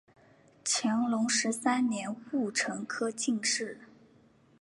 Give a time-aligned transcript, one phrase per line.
[0.65, 3.81] 乾隆十三年戊辰科进士。